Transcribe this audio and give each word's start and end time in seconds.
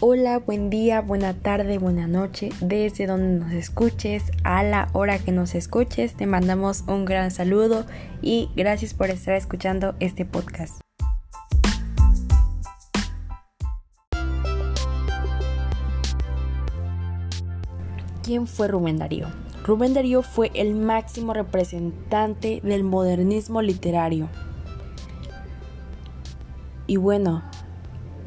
Hola, 0.00 0.38
buen 0.38 0.70
día, 0.70 1.00
buena 1.00 1.34
tarde, 1.34 1.78
buena 1.78 2.06
noche, 2.06 2.50
desde 2.60 3.08
donde 3.08 3.44
nos 3.44 3.52
escuches, 3.52 4.22
a 4.44 4.62
la 4.62 4.90
hora 4.92 5.18
que 5.18 5.32
nos 5.32 5.56
escuches, 5.56 6.14
te 6.14 6.24
mandamos 6.24 6.84
un 6.86 7.04
gran 7.04 7.32
saludo 7.32 7.84
y 8.22 8.48
gracias 8.54 8.94
por 8.94 9.10
estar 9.10 9.34
escuchando 9.34 9.96
este 9.98 10.24
podcast. 10.24 10.80
¿Quién 18.22 18.46
fue 18.46 18.68
Rubén 18.68 18.98
Darío? 18.98 19.26
Rubén 19.64 19.94
Darío 19.94 20.22
fue 20.22 20.52
el 20.54 20.76
máximo 20.76 21.34
representante 21.34 22.60
del 22.62 22.84
modernismo 22.84 23.62
literario. 23.62 24.28
Y 26.86 26.98
bueno, 26.98 27.42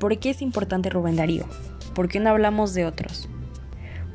¿Por 0.02 0.18
qué 0.18 0.32
es 0.32 0.42
importante 0.42 0.90
Rubén 0.90 1.16
Darío? 1.16 1.46
¿Por 1.94 2.08
qué 2.08 2.20
no 2.20 2.30
hablamos 2.30 2.74
de 2.74 2.86
otros? 2.86 3.28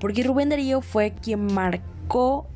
Porque 0.01 0.23
Rubén 0.23 0.49
Darío 0.49 0.81
fue 0.81 1.13
quien 1.13 1.53
marcó 1.53 2.47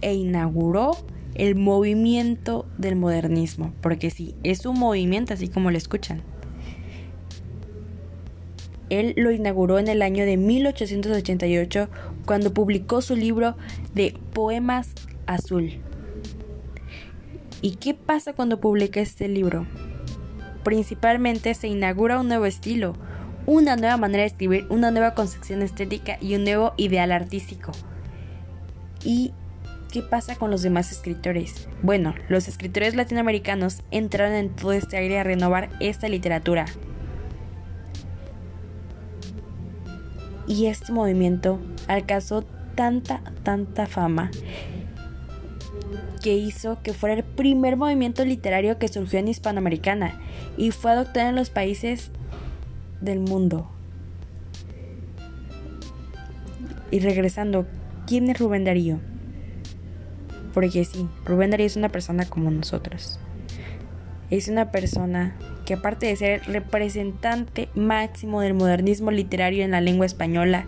e 0.00 0.14
inauguró 0.14 0.92
el 1.34 1.54
movimiento 1.54 2.66
del 2.78 2.96
modernismo. 2.96 3.72
Porque 3.80 4.10
sí, 4.10 4.34
es 4.42 4.66
un 4.66 4.78
movimiento 4.78 5.34
así 5.34 5.48
como 5.48 5.70
lo 5.70 5.78
escuchan. 5.78 6.22
Él 8.90 9.14
lo 9.16 9.30
inauguró 9.30 9.78
en 9.78 9.88
el 9.88 10.02
año 10.02 10.24
de 10.24 10.36
1888 10.36 11.88
cuando 12.26 12.52
publicó 12.52 13.00
su 13.00 13.16
libro 13.16 13.56
de 13.94 14.14
Poemas 14.32 14.92
Azul. 15.26 15.80
¿Y 17.62 17.76
qué 17.76 17.94
pasa 17.94 18.34
cuando 18.34 18.60
publica 18.60 19.00
este 19.00 19.26
libro? 19.26 19.66
Principalmente 20.64 21.54
se 21.54 21.68
inaugura 21.68 22.20
un 22.20 22.28
nuevo 22.28 22.44
estilo, 22.44 22.94
una 23.46 23.76
nueva 23.76 23.96
manera 23.96 24.22
de 24.22 24.28
escribir, 24.28 24.66
una 24.70 24.90
nueva 24.90 25.14
concepción 25.14 25.62
estética 25.62 26.18
y 26.20 26.34
un 26.34 26.44
nuevo 26.44 26.72
ideal 26.76 27.12
artístico. 27.12 27.72
¿Y 29.04 29.32
qué 29.92 30.02
pasa 30.02 30.36
con 30.36 30.50
los 30.50 30.62
demás 30.62 30.90
escritores? 30.92 31.68
Bueno, 31.82 32.14
los 32.28 32.48
escritores 32.48 32.94
latinoamericanos 32.94 33.82
entraron 33.90 34.34
en 34.34 34.50
todo 34.50 34.72
este 34.72 34.96
aire 34.96 35.18
a 35.18 35.24
renovar 35.24 35.70
esta 35.80 36.08
literatura. 36.08 36.66
Y 40.46 40.66
este 40.66 40.92
movimiento 40.92 41.60
alcanzó 41.86 42.42
tanta, 42.74 43.22
tanta 43.42 43.86
fama 43.86 44.30
que 46.22 46.34
hizo 46.34 46.80
que 46.82 46.94
fuera 46.94 47.16
el 47.16 47.24
primer 47.24 47.76
movimiento 47.76 48.24
literario 48.24 48.78
que 48.78 48.88
surgió 48.88 49.18
en 49.18 49.28
Hispanoamericana 49.28 50.18
y 50.56 50.70
fue 50.70 50.92
adoptado 50.92 51.28
en 51.28 51.36
los 51.36 51.50
países 51.50 52.10
del 53.04 53.20
mundo. 53.20 53.70
Y 56.90 57.00
regresando, 57.00 57.66
¿quién 58.06 58.30
es 58.30 58.38
Rubén 58.38 58.64
Darío? 58.64 59.00
Porque 60.52 60.84
sí, 60.84 61.08
Rubén 61.24 61.50
Darío 61.50 61.66
es 61.66 61.76
una 61.76 61.88
persona 61.88 62.26
como 62.26 62.50
nosotros. 62.50 63.18
Es 64.30 64.48
una 64.48 64.70
persona 64.70 65.36
que 65.64 65.74
aparte 65.74 66.06
de 66.06 66.16
ser 66.16 66.42
representante 66.46 67.68
máximo 67.74 68.40
del 68.40 68.54
modernismo 68.54 69.10
literario 69.10 69.64
en 69.64 69.72
la 69.72 69.80
lengua 69.80 70.06
española 70.06 70.66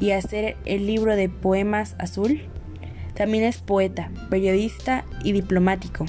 y 0.00 0.10
hacer 0.10 0.56
el 0.64 0.86
libro 0.86 1.16
de 1.16 1.28
poemas 1.28 1.94
azul, 1.98 2.42
también 3.14 3.44
es 3.44 3.58
poeta, 3.58 4.10
periodista 4.30 5.04
y 5.24 5.32
diplomático. 5.32 6.06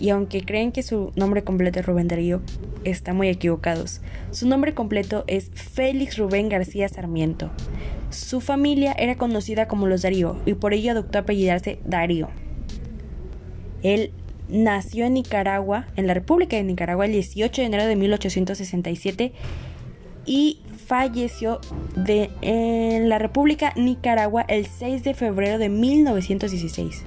Y 0.00 0.10
aunque 0.10 0.42
creen 0.42 0.72
que 0.72 0.82
su 0.82 1.12
nombre 1.16 1.42
completo 1.42 1.80
es 1.80 1.86
Rubén 1.86 2.08
Darío, 2.08 2.40
están 2.90 3.16
muy 3.16 3.28
equivocados. 3.28 4.00
Su 4.30 4.48
nombre 4.48 4.74
completo 4.74 5.24
es 5.26 5.50
Félix 5.54 6.16
Rubén 6.16 6.48
García 6.48 6.88
Sarmiento. 6.88 7.50
Su 8.10 8.40
familia 8.40 8.92
era 8.92 9.16
conocida 9.16 9.68
como 9.68 9.86
los 9.86 10.02
Darío 10.02 10.40
y 10.46 10.54
por 10.54 10.72
ello 10.74 10.92
adoptó 10.92 11.18
apellidarse 11.18 11.78
Darío. 11.84 12.28
Él 13.82 14.12
nació 14.48 15.06
en 15.06 15.14
Nicaragua, 15.14 15.86
en 15.96 16.06
la 16.06 16.14
República 16.14 16.56
de 16.56 16.64
Nicaragua, 16.64 17.06
el 17.06 17.12
18 17.12 17.62
de 17.62 17.66
enero 17.66 17.86
de 17.86 17.96
1867 17.96 19.32
y 20.24 20.60
falleció 20.86 21.60
de, 21.96 22.30
en 22.40 23.08
la 23.08 23.18
República 23.18 23.72
Nicaragua 23.76 24.42
el 24.48 24.66
6 24.66 25.04
de 25.04 25.14
febrero 25.14 25.58
de 25.58 25.68
1916. 25.68 27.04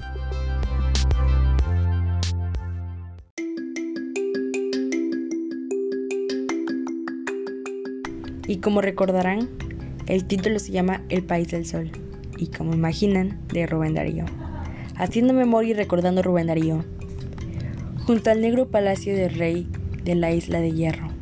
Y 8.46 8.58
como 8.58 8.80
recordarán, 8.80 9.48
el 10.06 10.24
título 10.26 10.58
se 10.58 10.72
llama 10.72 11.02
El 11.08 11.24
País 11.24 11.48
del 11.48 11.66
Sol, 11.66 11.90
y 12.38 12.48
como 12.48 12.74
imaginan, 12.74 13.40
de 13.52 13.66
Rubén 13.66 13.94
Darío. 13.94 14.24
Haciendo 14.96 15.32
memoria 15.32 15.70
y 15.70 15.74
recordando 15.74 16.22
Rubén 16.22 16.48
Darío, 16.48 16.84
junto 18.06 18.30
al 18.30 18.40
negro 18.40 18.68
palacio 18.68 19.14
del 19.14 19.34
rey 19.34 19.68
de 20.04 20.14
la 20.14 20.32
isla 20.32 20.60
de 20.60 20.72
Hierro, 20.72 21.12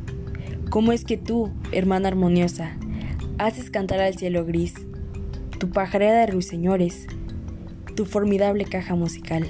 ¿Cómo 0.71 0.93
es 0.93 1.03
que 1.03 1.17
tú, 1.17 1.51
hermana 1.73 2.07
armoniosa, 2.07 2.77
haces 3.37 3.69
cantar 3.69 3.99
al 3.99 4.17
cielo 4.17 4.45
gris, 4.45 4.73
tu 5.59 5.69
pajarera 5.69 6.21
de 6.21 6.27
ruiseñores, 6.27 7.07
tu 7.97 8.05
formidable 8.05 8.63
caja 8.63 8.95
musical? 8.95 9.45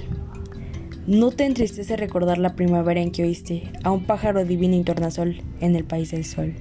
¿No 1.06 1.30
te 1.30 1.44
entristece 1.44 1.96
recordar 1.96 2.38
la 2.38 2.56
primavera 2.56 3.00
en 3.00 3.12
que 3.12 3.22
oíste 3.22 3.70
a 3.84 3.92
un 3.92 4.02
pájaro 4.02 4.44
divino 4.44 4.74
y 4.74 4.82
tornasol 4.82 5.36
en 5.60 5.76
el 5.76 5.84
país 5.84 6.10
del 6.10 6.24
sol? 6.24 6.54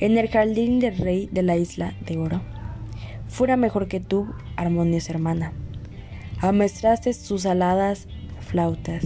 En 0.00 0.18
el 0.18 0.28
jardín 0.28 0.80
del 0.80 0.98
rey 0.98 1.28
de 1.30 1.42
la 1.42 1.56
isla 1.56 1.94
de 2.06 2.18
oro. 2.18 2.40
Fuera 3.28 3.56
mejor 3.56 3.86
que 3.86 4.00
tú, 4.00 4.26
armoniosa 4.56 5.12
hermana. 5.12 5.52
Amestraste 6.40 7.12
sus 7.12 7.46
aladas 7.46 8.08
flautas, 8.40 9.04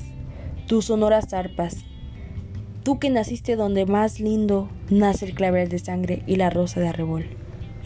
tus 0.66 0.86
sonoras 0.86 1.34
arpas 1.34 1.84
Tú 2.84 2.98
que 2.98 3.08
naciste 3.08 3.56
donde 3.56 3.86
más 3.86 4.20
lindo 4.20 4.68
nace 4.90 5.24
el 5.24 5.34
clavel 5.34 5.70
de 5.70 5.78
sangre 5.78 6.22
y 6.26 6.36
la 6.36 6.50
rosa 6.50 6.80
de 6.80 6.88
arrebol, 6.88 7.24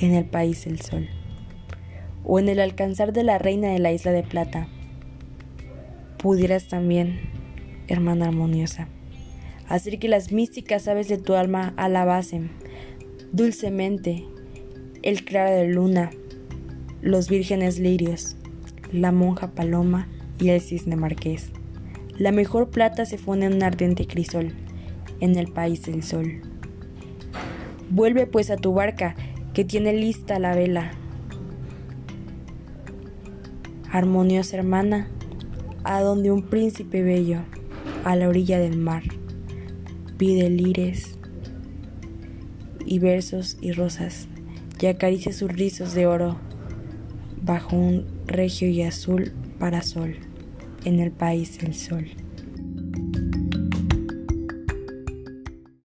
en 0.00 0.12
el 0.12 0.24
país 0.24 0.64
del 0.64 0.80
sol, 0.80 1.08
o 2.24 2.40
en 2.40 2.48
el 2.48 2.58
alcanzar 2.58 3.12
de 3.12 3.22
la 3.22 3.38
reina 3.38 3.68
de 3.68 3.78
la 3.78 3.92
isla 3.92 4.10
de 4.10 4.24
plata, 4.24 4.66
pudieras 6.16 6.66
también, 6.66 7.20
hermana 7.86 8.26
armoniosa, 8.26 8.88
hacer 9.68 10.00
que 10.00 10.08
las 10.08 10.32
místicas 10.32 10.88
aves 10.88 11.06
de 11.06 11.18
tu 11.18 11.34
alma 11.34 11.74
alabasen 11.76 12.50
dulcemente 13.32 14.24
el 15.02 15.24
claro 15.24 15.54
de 15.54 15.68
luna, 15.68 16.10
los 17.02 17.28
vírgenes 17.28 17.78
lirios, 17.78 18.36
la 18.92 19.12
monja 19.12 19.48
paloma 19.48 20.08
y 20.38 20.48
el 20.50 20.60
cisne 20.60 20.96
marqués. 20.96 21.50
La 22.16 22.32
mejor 22.32 22.70
plata 22.70 23.04
se 23.04 23.18
funde 23.18 23.46
en 23.46 23.54
un 23.54 23.62
ardiente 23.62 24.06
crisol 24.06 24.52
en 25.20 25.36
el 25.36 25.52
país 25.52 25.82
del 25.82 26.02
sol. 26.02 26.40
Vuelve 27.90 28.26
pues 28.26 28.50
a 28.50 28.56
tu 28.56 28.72
barca, 28.72 29.14
que 29.54 29.64
tiene 29.64 29.92
lista 29.92 30.38
la 30.38 30.54
vela. 30.54 30.92
Armoniosa 33.90 34.56
hermana, 34.56 35.08
a 35.84 36.00
donde 36.00 36.30
un 36.30 36.42
príncipe 36.42 37.02
bello, 37.02 37.40
a 38.04 38.14
la 38.16 38.28
orilla 38.28 38.58
del 38.58 38.76
mar, 38.76 39.02
pide 40.16 40.50
lires 40.50 41.18
y 42.88 42.98
versos 42.98 43.58
y 43.60 43.72
rosas, 43.72 44.28
y 44.80 44.86
acaricia 44.86 45.32
sus 45.32 45.52
rizos 45.52 45.92
de 45.92 46.06
oro 46.06 46.38
bajo 47.42 47.76
un 47.76 48.06
regio 48.26 48.68
y 48.68 48.82
azul 48.82 49.32
parasol 49.58 50.16
en 50.84 51.00
el 51.00 51.10
país 51.10 51.58
del 51.58 51.74
sol. 51.74 52.06